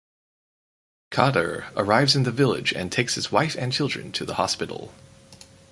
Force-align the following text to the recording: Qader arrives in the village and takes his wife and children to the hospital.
Qader 1.11 1.67
arrives 1.77 2.15
in 2.15 2.23
the 2.23 2.31
village 2.31 2.73
and 2.73 2.91
takes 2.91 3.13
his 3.13 3.31
wife 3.31 3.53
and 3.55 3.71
children 3.71 4.11
to 4.13 4.25
the 4.25 4.33
hospital. 4.33 4.91